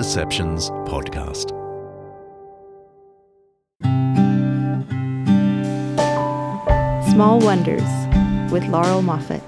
[0.00, 1.50] Deceptions podcast.
[7.12, 7.82] Small Wonders
[8.50, 9.42] with Laurel Moffat.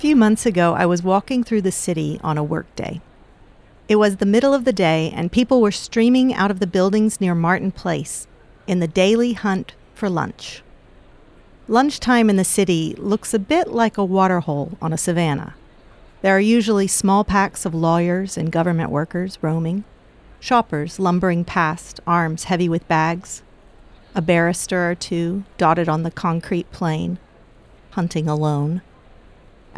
[0.00, 3.02] Few months ago, I was walking through the city on a workday.
[3.86, 7.20] It was the middle of the day, and people were streaming out of the buildings
[7.20, 8.26] near Martin Place
[8.66, 10.62] in the daily hunt for lunch.
[11.68, 15.54] Lunchtime in the city looks a bit like a waterhole on a savanna.
[16.22, 19.84] There are usually small packs of lawyers and government workers roaming,
[20.40, 23.42] shoppers lumbering past, arms heavy with bags,
[24.14, 27.18] a barrister or two dotted on the concrete plain,
[27.90, 28.80] hunting alone,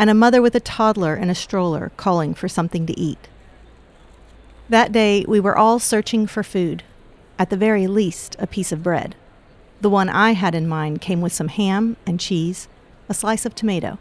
[0.03, 3.29] and a mother with a toddler in a stroller calling for something to eat.
[4.69, 6.83] That day, we were all searching for food,
[7.39, 9.15] at the very least, a piece of bread.
[9.81, 12.67] The one I had in mind came with some ham and cheese,
[13.09, 14.01] a slice of tomato,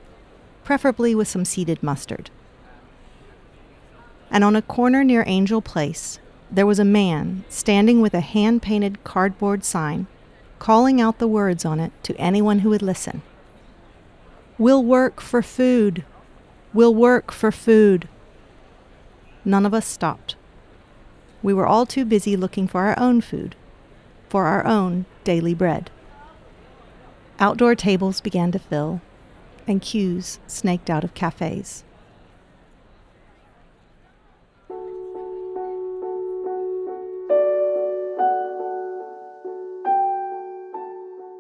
[0.64, 2.32] preferably with some seeded mustard.
[4.32, 6.18] And on a corner near Angel Place,
[6.50, 10.08] there was a man standing with a hand painted cardboard sign,
[10.58, 13.22] calling out the words on it to anyone who would listen.
[14.62, 16.06] We'll work for food.
[16.72, 18.08] We'll work for food.
[19.44, 20.36] None of us stopped.
[21.42, 23.56] We were all too busy looking for our own food,
[24.30, 25.90] for our own daily bread.
[27.40, 29.02] Outdoor tables began to fill,
[29.68, 31.84] and queues snaked out of cafes.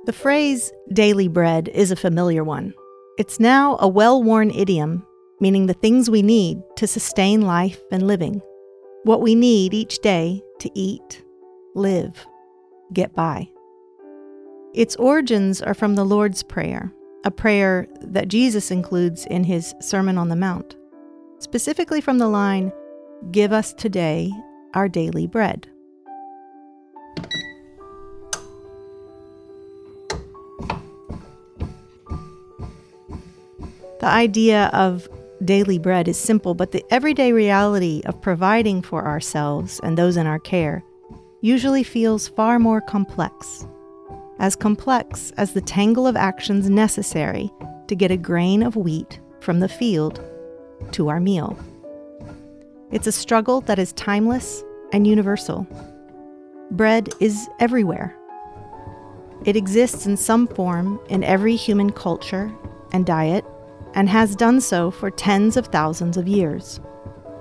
[0.07, 2.73] The phrase daily bread is a familiar one.
[3.17, 5.05] It's now a well worn idiom,
[5.39, 8.41] meaning the things we need to sustain life and living,
[9.03, 11.23] what we need each day to eat,
[11.75, 12.25] live,
[12.93, 13.49] get by.
[14.73, 16.93] Its origins are from the Lord's Prayer,
[17.25, 20.77] a prayer that Jesus includes in his Sermon on the Mount,
[21.39, 22.71] specifically from the line,
[23.29, 24.31] Give us today
[24.73, 25.69] our daily bread.
[34.01, 35.07] The idea of
[35.45, 40.25] daily bread is simple, but the everyday reality of providing for ourselves and those in
[40.25, 40.83] our care
[41.41, 43.67] usually feels far more complex.
[44.39, 47.51] As complex as the tangle of actions necessary
[47.85, 50.19] to get a grain of wheat from the field
[50.93, 51.55] to our meal.
[52.91, 55.67] It's a struggle that is timeless and universal.
[56.71, 58.15] Bread is everywhere.
[59.45, 62.51] It exists in some form in every human culture
[62.93, 63.45] and diet
[63.93, 66.79] and has done so for tens of thousands of years.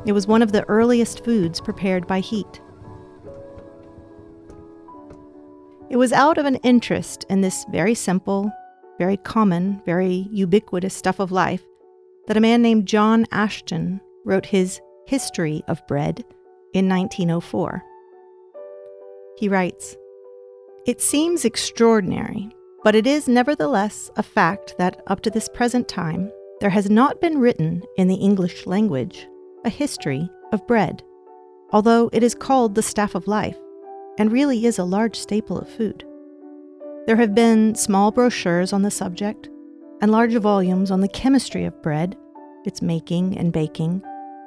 [0.07, 2.61] It was one of the earliest foods prepared by heat.
[5.91, 8.51] It was out of an interest in this very simple,
[8.99, 11.63] very common, very ubiquitous stuff of life
[12.29, 16.25] that a man named John Ashton wrote his History of Bread
[16.73, 17.83] in 1904.
[19.37, 19.97] He writes
[20.87, 22.51] It seems extraordinary,
[22.85, 27.21] but it is nevertheless a fact that up to this present time, there has not
[27.21, 29.27] been written in the English language
[29.65, 31.03] a history of bread,
[31.73, 33.57] although it is called the staff of life
[34.19, 36.05] and really is a large staple of food.
[37.07, 39.49] There have been small brochures on the subject
[40.03, 42.17] and large volumes on the chemistry of bread,
[42.65, 44.03] its making and baking,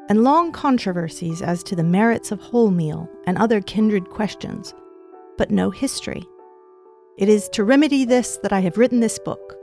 [0.09, 4.73] and long controversies as to the merits of wholemeal and other kindred questions,
[5.38, 6.23] but no history.
[7.18, 9.56] It is to remedy this that I have written this book,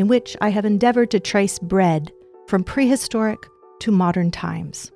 [0.00, 2.10] in which I have endeavored to trace bread
[2.46, 3.46] from prehistoric
[3.80, 4.90] to modern times.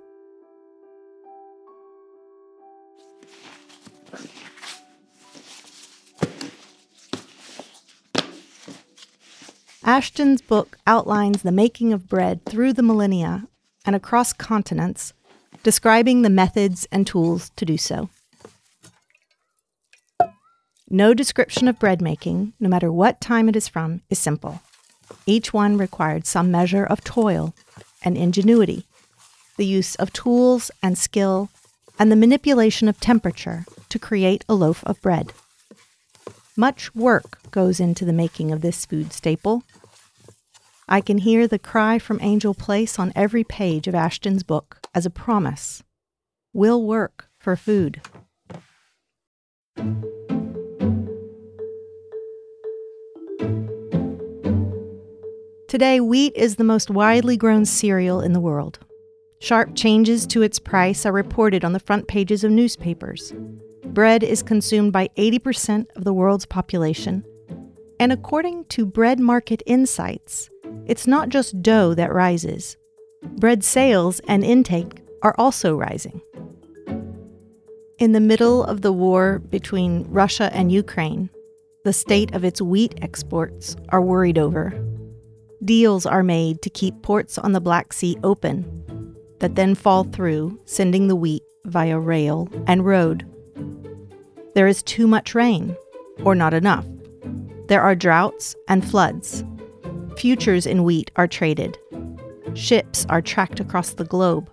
[9.85, 13.47] Ashton's book outlines the making of bread through the millennia
[13.85, 15.13] and across continents,
[15.63, 18.09] describing the methods and tools to do so.
[20.89, 24.63] No description of bread making, no matter what time it is from, is simple.
[25.27, 27.55] Each one required some measure of toil
[28.03, 28.87] and ingenuity,
[29.57, 31.49] the use of tools and skill,
[31.99, 35.33] and the manipulation of temperature to create a loaf of bread.
[36.57, 39.65] Much work goes into the making of this food staple.
[40.89, 45.07] I can hear the cry from Angel Place on every page of Ashton's book as
[45.07, 45.83] a promise.
[46.53, 48.01] We'll work for food.
[55.75, 58.79] Today, wheat is the most widely grown cereal in the world.
[59.41, 63.35] Sharp changes to its price are reported on the front pages of newspapers.
[63.87, 67.25] Bread is consumed by 80% of the world's population.
[67.99, 70.49] And according to Bread Market Insights,
[70.87, 72.77] it's not just dough that rises.
[73.25, 76.23] Bread sales and intake are also rising.
[77.99, 81.31] In the middle of the war between Russia and Ukraine,
[81.85, 84.73] the state of its wheat exports are worried over.
[85.63, 90.59] Deals are made to keep ports on the Black Sea open that then fall through,
[90.65, 93.27] sending the wheat via rail and road.
[94.55, 95.77] There is too much rain,
[96.25, 96.87] or not enough.
[97.69, 99.45] There are droughts and floods.
[100.17, 101.79] Futures in wheat are traded.
[102.55, 104.49] Ships are tracked across the globe.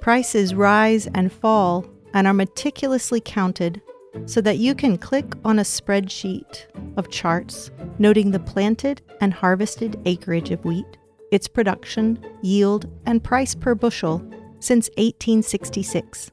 [0.00, 3.80] Prices rise and fall and are meticulously counted
[4.26, 6.66] so that you can click on a spreadsheet
[6.96, 10.98] of charts noting the planted and harvested acreage of wheat,
[11.30, 14.18] its production, yield, and price per bushel
[14.58, 16.32] since 1866.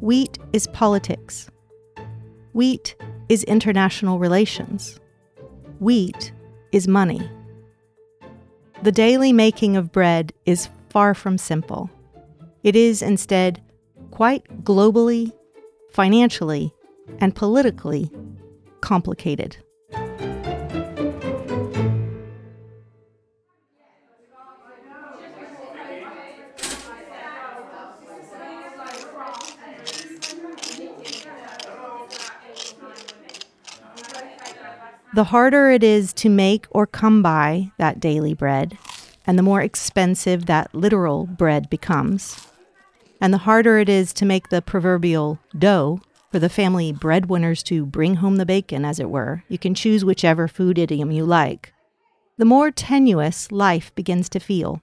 [0.00, 1.50] Wheat is politics.
[2.54, 2.96] Wheat
[3.28, 4.98] is international relations.
[5.80, 6.32] Wheat
[6.72, 7.30] is money.
[8.82, 11.90] The daily making of bread is far from simple.
[12.62, 13.62] It is instead
[14.10, 15.30] quite globally,
[15.90, 16.72] financially,
[17.18, 18.10] and politically
[18.80, 19.58] complicated.
[35.14, 38.78] The harder it is to make or come by that daily bread,
[39.26, 42.48] and the more expensive that literal bread becomes,
[43.20, 46.00] and the harder it is to make the proverbial dough
[46.30, 49.44] for the family breadwinners to bring home the bacon, as it were.
[49.48, 51.74] You can choose whichever food idiom you like.
[52.38, 54.80] The more tenuous life begins to feel.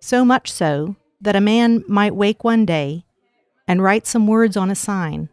[0.00, 3.04] So much so that a man might wake one day
[3.68, 5.28] and write some words on a sign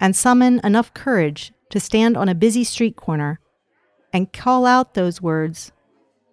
[0.00, 3.40] and summon enough courage to stand on a busy street corner
[4.12, 5.72] and call out those words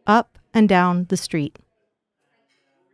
[0.08, 1.60] up and down the street.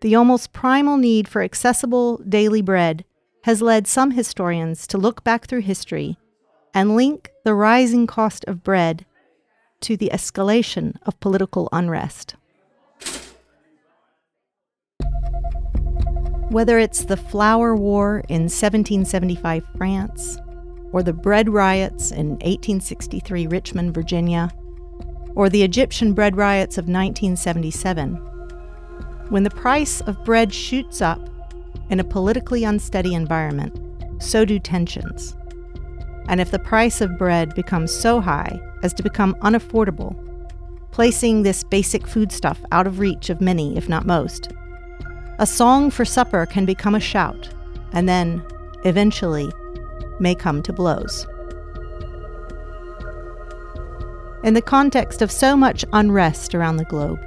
[0.01, 3.05] The almost primal need for accessible daily bread
[3.43, 6.17] has led some historians to look back through history
[6.73, 9.05] and link the rising cost of bread
[9.81, 12.35] to the escalation of political unrest.
[16.49, 20.37] Whether it's the flour war in 1775 France,
[20.91, 24.51] or the bread riots in 1863 Richmond, Virginia,
[25.35, 28.15] or the Egyptian bread riots of 1977,
[29.29, 31.29] when the price of bread shoots up
[31.89, 33.79] in a politically unsteady environment,
[34.21, 35.35] so do tensions.
[36.27, 40.15] And if the price of bread becomes so high as to become unaffordable,
[40.91, 44.49] placing this basic foodstuff out of reach of many, if not most,
[45.39, 47.49] a song for supper can become a shout,
[47.93, 48.43] and then,
[48.85, 49.51] eventually,
[50.21, 51.27] may come to blows.
[54.43, 57.19] In the context of so much unrest around the globe,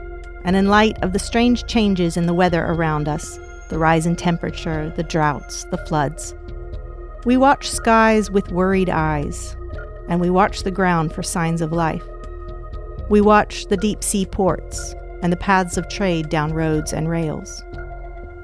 [0.45, 3.39] and in light of the strange changes in the weather around us
[3.71, 6.35] the rise in temperature, the droughts, the floods
[7.25, 9.57] we watch skies with worried eyes,
[10.09, 12.05] and we watch the ground for signs of life.
[13.09, 17.65] We watch the deep sea ports and the paths of trade down roads and rails.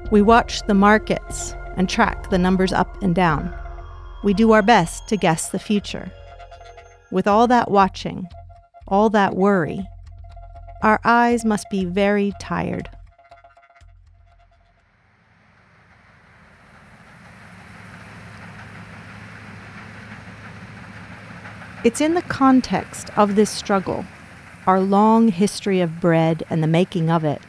[0.09, 3.53] We watch the markets and track the numbers up and down.
[4.23, 6.11] We do our best to guess the future.
[7.09, 8.27] With all that watching,
[8.87, 9.87] all that worry,
[10.83, 12.87] our eyes must be very tired.
[21.83, 24.05] It's in the context of this struggle,
[24.67, 27.41] our long history of bread and the making of it,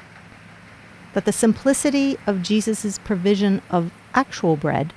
[1.13, 4.95] that the simplicity of Jesus' provision of actual bread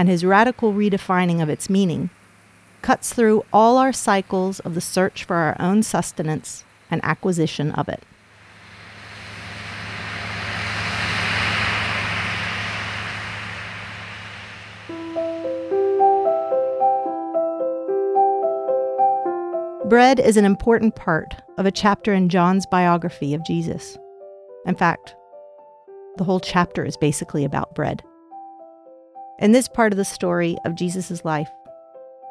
[0.00, 2.08] and his radical redefining of its meaning
[2.80, 7.86] cuts through all our cycles of the search for our own sustenance and acquisition of
[7.86, 8.02] it.
[19.86, 23.98] Bread is an important part of a chapter in John's biography of Jesus.
[24.64, 25.14] In fact,
[26.16, 28.02] the whole chapter is basically about bread.
[29.40, 31.48] In this part of the story of Jesus' life,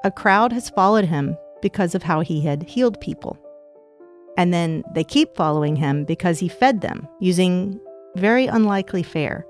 [0.03, 3.37] a crowd has followed him because of how he had healed people.
[4.37, 7.79] And then they keep following him because he fed them using
[8.15, 9.45] very unlikely fare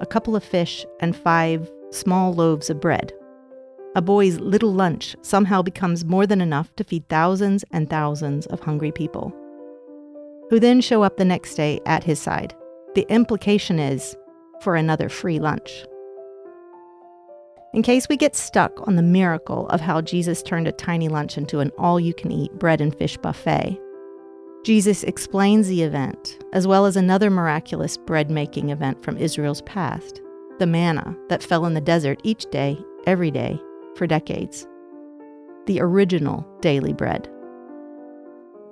[0.00, 3.12] a couple of fish and five small loaves of bread.
[3.96, 8.60] A boy's little lunch somehow becomes more than enough to feed thousands and thousands of
[8.60, 9.32] hungry people.
[10.50, 12.54] who then show up the next day at his side.
[12.94, 14.16] The implication is
[14.62, 15.84] for another free lunch.
[17.74, 21.36] In case we get stuck on the miracle of how Jesus turned a tiny lunch
[21.36, 23.78] into an all you can eat bread and fish buffet,
[24.64, 30.22] Jesus explains the event, as well as another miraculous bread making event from Israel's past
[30.58, 33.60] the manna that fell in the desert each day, every day,
[33.94, 34.66] for decades.
[35.66, 37.30] The original daily bread.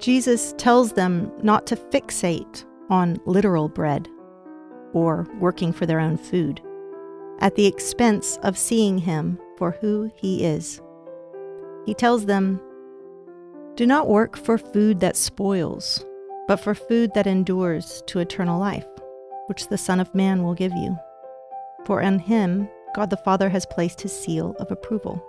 [0.00, 4.08] Jesus tells them not to fixate on literal bread
[4.94, 6.60] or working for their own food
[7.40, 10.80] at the expense of seeing him for who he is.
[11.84, 12.60] He tells them,
[13.76, 16.04] Do not work for food that spoils,
[16.48, 18.86] but for food that endures to eternal life,
[19.46, 20.96] which the Son of Man will give you.
[21.84, 25.22] For in him God the Father has placed his seal of approval.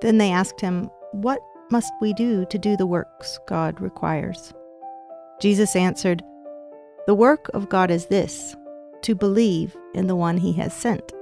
[0.00, 4.54] Then they asked him, What must we do to do the works God requires?
[5.40, 6.22] Jesus answered,
[7.06, 8.56] The work of God is this
[9.06, 11.12] to believe in the one he has sent.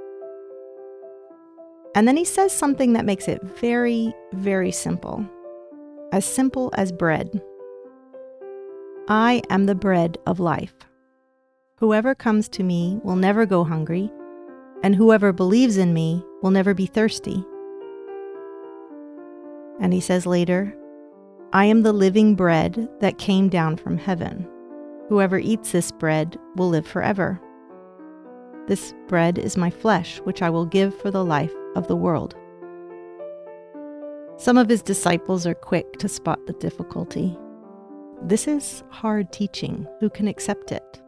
[1.95, 5.25] And then he says something that makes it very, very simple
[6.11, 7.43] as simple as bread.
[9.07, 10.75] I am the bread of life.
[11.79, 14.11] Whoever comes to me will never go hungry,
[14.83, 17.45] and whoever believes in me will never be thirsty.
[19.79, 20.75] And he says later,
[21.53, 24.49] I am the living bread that came down from heaven.
[25.11, 27.41] Whoever eats this bread will live forever.
[28.67, 32.35] This bread is my flesh, which I will give for the life of the world.
[34.37, 37.37] Some of his disciples are quick to spot the difficulty.
[38.23, 39.87] This is hard teaching.
[40.01, 41.03] Who can accept it?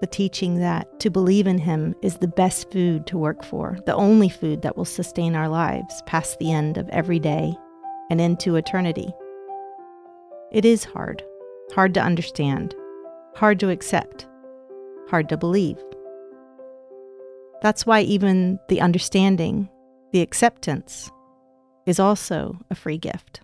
[0.00, 3.94] The teaching that to believe in him is the best food to work for, the
[3.94, 7.56] only food that will sustain our lives past the end of every day
[8.08, 9.10] and into eternity.
[10.52, 11.24] It is hard,
[11.74, 12.74] hard to understand,
[13.34, 14.28] hard to accept,
[15.08, 15.82] hard to believe.
[17.62, 19.68] That's why even the understanding,
[20.12, 21.10] the acceptance,
[21.86, 23.40] is also a free gift.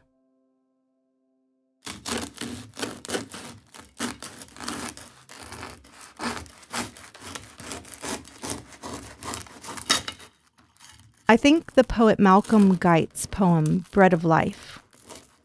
[11.28, 14.80] I think the poet Malcolm Guite's poem, Bread of Life,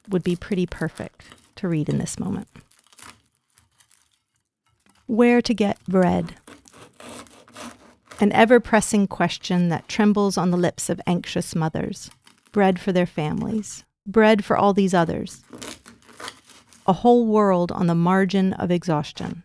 [0.10, 1.24] would be pretty perfect
[1.56, 2.50] to read in this moment.
[5.06, 6.36] Where to get bread?
[8.20, 12.10] An ever pressing question that trembles on the lips of anxious mothers.
[12.52, 15.44] Bread for their families, bread for all these others.
[16.88, 19.44] A whole world on the margin of exhaustion.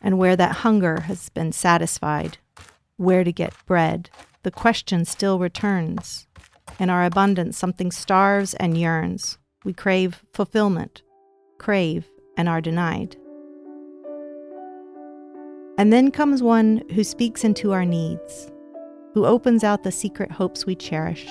[0.00, 2.38] And where that hunger has been satisfied,
[2.96, 4.08] where to get bread,
[4.44, 6.28] the question still returns.
[6.78, 9.36] In our abundance, something starves and yearns.
[9.64, 11.02] We crave fulfillment,
[11.58, 13.16] crave, and are denied.
[15.82, 18.52] And then comes one who speaks into our needs,
[19.14, 21.26] who opens out the secret hopes we cherish,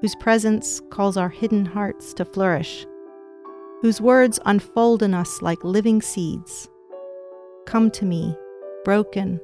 [0.00, 2.86] whose presence calls our hidden hearts to flourish,
[3.82, 6.70] whose words unfold in us like living seeds.
[7.66, 8.34] Come to me,
[8.86, 9.42] broken,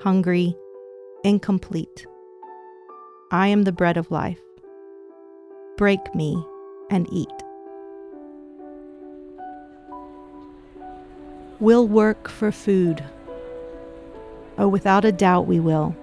[0.00, 0.52] hungry,
[1.22, 2.08] incomplete.
[3.30, 4.42] I am the bread of life.
[5.76, 6.44] Break me
[6.90, 7.28] and eat.
[11.60, 13.04] We'll work for food
[14.60, 15.96] Oh, without a doubt, we will.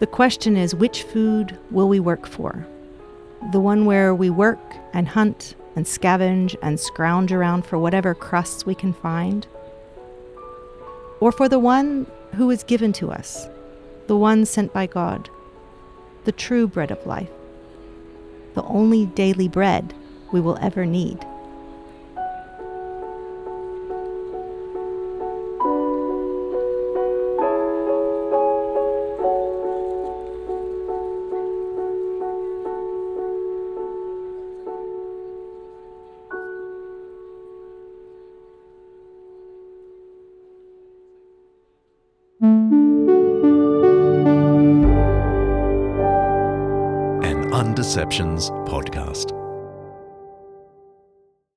[0.00, 2.66] The question is which food will we work for?
[3.52, 4.58] The one where we work
[4.92, 9.46] and hunt and scavenge and scrounge around for whatever crusts we can find?
[11.20, 13.46] Or for the one who is given to us,
[14.08, 15.30] the one sent by God,
[16.24, 17.30] the true bread of life,
[18.54, 19.94] the only daily bread
[20.32, 21.24] we will ever need?
[47.90, 49.39] Undeceptions podcast.